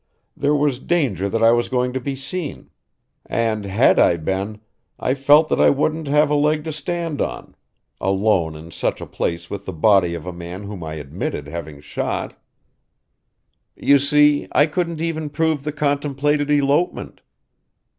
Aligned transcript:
There 0.35 0.55
was 0.55 0.79
danger 0.79 1.29
that 1.29 1.43
I 1.43 1.51
was 1.51 1.69
going 1.69 1.93
to 1.93 1.99
be 1.99 2.15
seen 2.15 2.71
and, 3.27 3.65
had 3.65 3.99
I 3.99 4.17
been, 4.17 4.59
I 4.99 5.13
felt 5.13 5.47
that 5.49 5.61
I 5.61 5.69
wouldn't 5.69 6.07
have 6.07 6.31
a 6.31 6.33
leg 6.33 6.63
to 6.63 6.71
stand 6.71 7.21
on; 7.21 7.53
alone 7.99 8.55
in 8.55 8.71
such 8.71 8.99
a 8.99 9.05
place 9.05 9.51
with 9.51 9.65
the 9.67 9.73
body 9.73 10.15
of 10.15 10.25
a 10.25 10.33
man 10.33 10.63
whom 10.63 10.83
I 10.83 10.95
admitted 10.95 11.45
having 11.47 11.81
shot 11.81 12.35
"You 13.75 13.99
see, 13.99 14.47
I 14.53 14.65
couldn't 14.65 15.01
even 15.01 15.29
prove 15.29 15.63
the 15.63 15.71
contemplated 15.71 16.49
elopement. 16.49 17.21